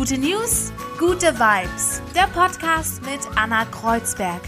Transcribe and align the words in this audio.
Gute 0.00 0.16
News, 0.16 0.72
gute 0.98 1.38
Vibes. 1.38 2.00
Der 2.14 2.26
Podcast 2.28 3.02
mit 3.02 3.20
Anna 3.36 3.66
Kreuzberg. 3.66 4.40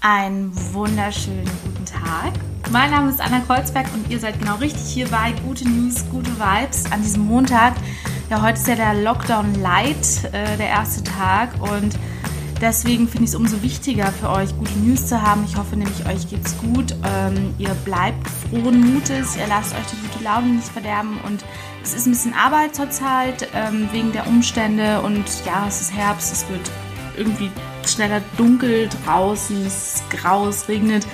Einen 0.00 0.52
wunderschönen 0.72 1.50
guten 1.64 1.84
Tag. 1.84 2.34
Mein 2.70 2.92
Name 2.92 3.10
ist 3.10 3.20
Anna 3.20 3.40
Kreuzberg 3.40 3.92
und 3.94 4.08
ihr 4.08 4.20
seid 4.20 4.38
genau 4.38 4.54
richtig 4.54 4.84
hier 4.84 5.08
bei 5.08 5.32
Gute 5.44 5.68
News, 5.68 6.04
gute 6.12 6.30
Vibes 6.38 6.84
an 6.92 7.02
diesem 7.02 7.24
Montag. 7.24 7.74
Ja, 8.30 8.40
heute 8.40 8.56
ist 8.56 8.68
ja 8.68 8.76
der 8.76 8.94
Lockdown 8.94 9.56
Light, 9.56 10.22
äh, 10.30 10.56
der 10.56 10.68
erste 10.68 11.02
Tag 11.02 11.50
und 11.62 11.98
Deswegen 12.64 13.06
finde 13.06 13.24
ich 13.24 13.30
es 13.32 13.34
umso 13.34 13.62
wichtiger 13.62 14.10
für 14.10 14.30
euch, 14.30 14.56
gute 14.56 14.72
News 14.78 15.06
zu 15.06 15.20
haben. 15.20 15.44
Ich 15.46 15.54
hoffe 15.54 15.76
nämlich, 15.76 16.06
euch 16.06 16.30
geht's 16.30 16.56
gut. 16.56 16.96
Ähm, 17.04 17.54
ihr 17.58 17.68
bleibt 17.84 18.26
frohen 18.26 18.80
Mutes, 18.80 19.36
ihr 19.36 19.46
lasst 19.48 19.74
euch 19.74 19.84
die 19.92 20.08
gute 20.08 20.24
Laune 20.24 20.46
nicht 20.46 20.68
verderben. 20.68 21.20
Und 21.26 21.44
es 21.82 21.92
ist 21.92 22.06
ein 22.06 22.12
bisschen 22.12 22.32
Arbeit 22.32 22.74
zurzeit 22.74 23.48
ähm, 23.54 23.90
wegen 23.92 24.12
der 24.12 24.26
Umstände. 24.26 25.02
Und 25.02 25.26
ja, 25.44 25.66
es 25.68 25.82
ist 25.82 25.94
Herbst, 25.94 26.32
es 26.32 26.48
wird 26.48 26.70
irgendwie 27.18 27.50
schneller 27.86 28.22
dunkel 28.38 28.88
draußen, 29.04 29.66
es 29.66 29.96
ist 29.96 30.10
grau, 30.10 30.48
es 30.48 30.66
regnet. 30.66 31.06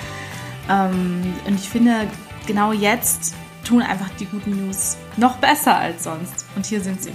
Ähm, 0.69 1.33
und 1.45 1.55
ich 1.55 1.67
finde, 1.67 2.07
genau 2.47 2.71
jetzt 2.71 3.35
tun 3.65 3.81
einfach 3.81 4.09
die 4.21 4.25
guten 4.25 4.51
News 4.67 4.95
noch 5.17 5.35
besser 5.35 5.75
als 5.75 6.05
sonst. 6.05 6.45
Und 6.55 6.65
hier 6.65 6.79
sind 6.79 7.03
sie. 7.03 7.11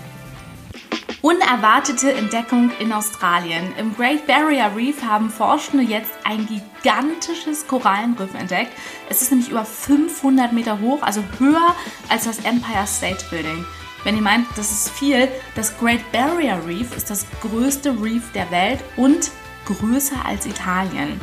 Unerwartete 1.26 2.12
Entdeckung 2.12 2.70
in 2.78 2.92
Australien. 2.92 3.74
Im 3.78 3.96
Great 3.96 4.28
Barrier 4.28 4.70
Reef 4.76 5.02
haben 5.02 5.28
Forschende 5.28 5.82
jetzt 5.82 6.12
ein 6.22 6.46
gigantisches 6.46 7.66
Korallenriff 7.66 8.32
entdeckt. 8.34 8.70
Es 9.10 9.22
ist 9.22 9.32
nämlich 9.32 9.50
über 9.50 9.64
500 9.64 10.52
Meter 10.52 10.78
hoch, 10.78 11.02
also 11.02 11.24
höher 11.40 11.74
als 12.08 12.26
das 12.26 12.38
Empire 12.44 12.86
State 12.86 13.24
Building. 13.28 13.64
Wenn 14.04 14.14
ihr 14.14 14.22
meint, 14.22 14.46
das 14.54 14.70
ist 14.70 14.90
viel, 14.90 15.26
das 15.56 15.76
Great 15.80 16.12
Barrier 16.12 16.62
Reef 16.64 16.96
ist 16.96 17.10
das 17.10 17.26
größte 17.40 18.00
Reef 18.00 18.30
der 18.32 18.48
Welt 18.52 18.78
und 18.96 19.32
größer 19.64 20.24
als 20.24 20.46
Italien. 20.46 21.20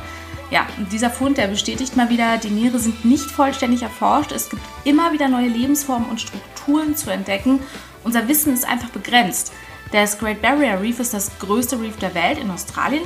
Ja, 0.52 0.68
dieser 0.92 1.12
Fund, 1.12 1.38
der 1.38 1.48
bestätigt 1.48 1.96
mal 1.96 2.10
wieder, 2.10 2.38
die 2.40 2.50
Meere 2.50 2.78
sind 2.78 3.06
nicht 3.06 3.32
vollständig 3.32 3.84
erforscht. 3.84 4.34
Es 4.34 4.50
gibt 4.50 4.64
immer 4.84 5.14
wieder 5.14 5.30
neue 5.30 5.48
Lebensformen 5.48 6.10
und 6.10 6.20
Strukturen 6.20 6.98
zu 6.98 7.10
entdecken. 7.10 7.62
Unser 8.04 8.28
Wissen 8.28 8.54
ist 8.54 8.68
einfach 8.68 8.90
begrenzt. 8.90 9.54
Das 9.94 10.18
Great 10.18 10.42
Barrier 10.42 10.82
Reef 10.82 11.00
ist 11.00 11.14
das 11.14 11.38
größte 11.38 11.80
Reef 11.80 11.98
der 11.98 12.16
Welt 12.16 12.40
in 12.40 12.50
Australien 12.50 13.04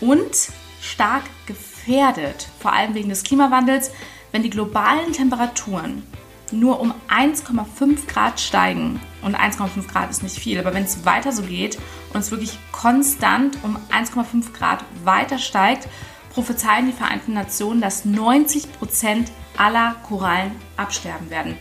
und 0.00 0.34
stark 0.80 1.24
gefährdet, 1.44 2.48
vor 2.58 2.72
allem 2.72 2.94
wegen 2.94 3.10
des 3.10 3.22
Klimawandels, 3.22 3.90
wenn 4.30 4.42
die 4.42 4.48
globalen 4.48 5.12
Temperaturen 5.12 6.02
nur 6.50 6.80
um 6.80 6.94
1,5 7.10 8.06
Grad 8.06 8.40
steigen. 8.40 8.98
Und 9.20 9.36
1,5 9.36 9.86
Grad 9.92 10.08
ist 10.08 10.22
nicht 10.22 10.38
viel, 10.38 10.58
aber 10.58 10.72
wenn 10.72 10.84
es 10.84 11.04
weiter 11.04 11.32
so 11.32 11.42
geht 11.42 11.78
und 12.14 12.20
es 12.20 12.30
wirklich 12.30 12.58
konstant 12.72 13.58
um 13.62 13.76
1,5 13.90 14.54
Grad 14.54 14.82
weiter 15.04 15.38
steigt, 15.38 15.86
prophezeien 16.32 16.86
die 16.86 16.92
Vereinten 16.92 17.34
Nationen, 17.34 17.82
dass 17.82 18.06
90 18.06 18.72
Prozent 18.72 19.30
aller 19.58 19.96
Korallen 20.08 20.52
absterben 20.78 21.28
werden. 21.28 21.58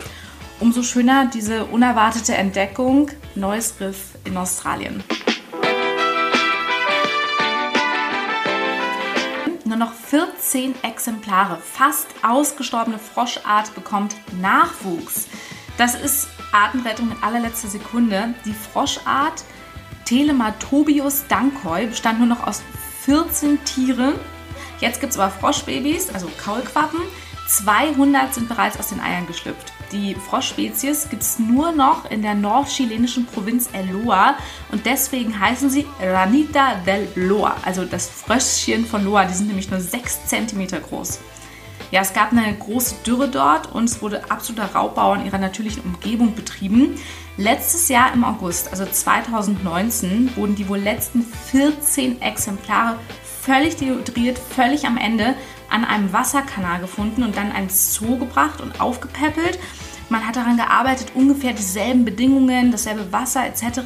Umso 0.61 0.83
schöner 0.83 1.25
diese 1.25 1.65
unerwartete 1.65 2.35
Entdeckung, 2.35 3.09
neues 3.33 3.73
Riff 3.79 4.09
in 4.25 4.37
Australien. 4.37 5.03
Nur 9.65 9.77
noch 9.77 9.91
14 9.91 10.75
Exemplare, 10.83 11.57
fast 11.57 12.05
ausgestorbene 12.21 12.99
Froschart 12.99 13.73
bekommt 13.73 14.15
Nachwuchs. 14.39 15.27
Das 15.79 15.95
ist 15.95 16.27
Artenrettung 16.51 17.09
in 17.09 17.23
allerletzter 17.23 17.69
Sekunde. 17.69 18.35
Die 18.45 18.53
Froschart 18.53 19.43
Telematobius 20.05 21.25
dankoi 21.27 21.87
bestand 21.87 22.19
nur 22.19 22.27
noch 22.27 22.45
aus 22.45 22.61
14 23.05 23.65
Tieren. 23.65 24.13
Jetzt 24.79 25.01
gibt 25.01 25.13
es 25.13 25.17
aber 25.17 25.31
Froschbabys, 25.31 26.13
also 26.13 26.29
Kaulquappen. 26.37 27.01
200 27.51 28.33
sind 28.33 28.47
bereits 28.47 28.79
aus 28.79 28.87
den 28.87 29.01
Eiern 29.01 29.27
geschlüpft. 29.27 29.73
Die 29.91 30.15
Froschspezies 30.15 31.09
gibt 31.09 31.21
es 31.21 31.37
nur 31.37 31.73
noch 31.73 32.09
in 32.09 32.21
der 32.21 32.33
nordchilenischen 32.33 33.25
Provinz 33.25 33.69
Eloa 33.73 34.35
und 34.71 34.85
deswegen 34.85 35.37
heißen 35.37 35.69
sie 35.69 35.85
Ranita 36.01 36.75
del 36.85 37.09
Loa, 37.15 37.57
also 37.63 37.83
das 37.83 38.07
Fröschchen 38.07 38.85
von 38.85 39.03
Loa. 39.03 39.25
Die 39.25 39.33
sind 39.33 39.47
nämlich 39.47 39.69
nur 39.69 39.81
6 39.81 40.27
cm 40.27 40.81
groß. 40.81 41.19
Ja, 41.91 41.99
es 41.99 42.13
gab 42.13 42.31
eine 42.31 42.55
große 42.55 42.95
Dürre 43.05 43.27
dort 43.27 43.69
und 43.73 43.83
es 43.83 44.01
wurde 44.01 44.31
absoluter 44.31 44.73
Raubbau 44.73 45.13
in 45.15 45.25
ihrer 45.25 45.39
natürlichen 45.39 45.83
Umgebung 45.83 46.33
betrieben. 46.35 46.95
Letztes 47.35 47.89
Jahr 47.89 48.13
im 48.13 48.23
August, 48.23 48.71
also 48.71 48.85
2019, 48.85 50.37
wurden 50.37 50.55
die 50.55 50.69
wohl 50.69 50.79
letzten 50.79 51.21
14 51.23 52.21
Exemplare 52.21 52.97
völlig 53.41 53.75
dehydriert, 53.75 54.39
völlig 54.39 54.85
am 54.85 54.97
Ende 54.97 55.35
an 55.71 55.85
einem 55.85 56.13
Wasserkanal 56.13 56.79
gefunden 56.79 57.23
und 57.23 57.35
dann 57.37 57.55
ins 57.55 57.93
Zoo 57.93 58.17
gebracht 58.17 58.61
und 58.61 58.81
aufgepäppelt. 58.81 59.59
Man 60.09 60.27
hat 60.27 60.35
daran 60.35 60.57
gearbeitet, 60.57 61.13
ungefähr 61.15 61.53
dieselben 61.53 62.03
Bedingungen, 62.03 62.71
dasselbe 62.71 63.11
Wasser 63.13 63.45
etc. 63.45 63.79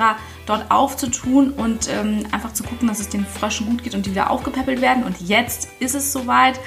dort 0.48 0.72
aufzutun 0.72 1.52
und 1.52 1.88
ähm, 1.88 2.26
einfach 2.32 2.52
zu 2.54 2.64
gucken, 2.64 2.88
dass 2.88 3.00
es 3.00 3.10
den 3.10 3.26
Fröschen 3.26 3.68
gut 3.68 3.84
geht 3.84 3.94
und 3.94 4.08
die 4.08 4.12
wieder 4.12 4.32
aufgepäppelt 4.32 4.82
werden. 4.82 5.04
Und 5.04 5.22
jetzt 5.22 5.70
ist 5.80 5.94
es 5.94 6.12
soweit. 6.12 6.60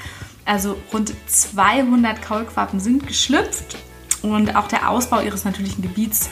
Also 0.44 0.78
rund 0.94 1.12
200 1.26 2.22
Kaulquappen 2.22 2.80
sind 2.80 3.06
geschlüpft 3.06 3.76
und 4.22 4.56
auch 4.56 4.66
der 4.68 4.88
Ausbau 4.88 5.20
ihres 5.20 5.44
natürlichen 5.44 5.82
Gebiets 5.82 6.30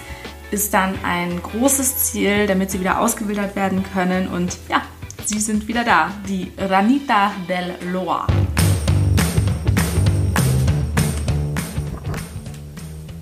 ist 0.51 0.73
dann 0.73 0.95
ein 1.05 1.43
großes 1.43 2.05
Ziel, 2.05 2.47
damit 2.47 2.71
sie 2.71 2.81
wieder 2.81 3.01
ausgewildert 3.01 3.57
werden 3.57 3.85
können. 3.93 4.29
Und 4.29 4.57
ja, 4.69 4.83
sie 5.25 5.41
sind 5.41 5.69
wieder 5.69 5.85
da, 5.85 6.11
die 6.29 6.53
Ranita 6.57 7.33
del 7.49 7.75
Loa. 7.93 8.27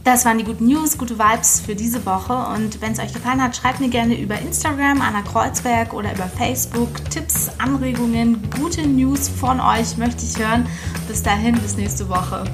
Das 0.05 0.27
waren 0.27 0.37
die 0.37 0.45
guten 0.45 0.67
News, 0.67 0.99
gute 0.99 1.19
Vibes 1.19 1.61
für 1.61 1.75
diese 1.75 2.05
Woche. 2.05 2.35
Und 2.55 2.83
wenn 2.83 2.93
es 2.93 2.99
euch 2.99 3.15
gefallen 3.15 3.43
hat, 3.43 3.57
schreibt 3.57 3.81
mir 3.81 3.89
gerne 3.89 4.21
über 4.21 4.39
Instagram, 4.39 5.01
Anna 5.01 5.23
Kreuzberg 5.23 5.95
oder 5.95 6.13
über 6.13 6.27
Facebook 6.27 6.91
Tipps, 7.09 7.51
Anregungen, 7.57 8.43
gute 8.61 8.87
News 8.87 9.31
von 9.31 9.61
euch 9.61 9.97
möchte 9.97 10.27
ich 10.27 10.39
hören. 10.39 10.67
Bis 11.09 11.23
dahin, 11.23 11.59
bis 11.59 11.79
nächste 11.79 12.07
Woche. 12.11 12.45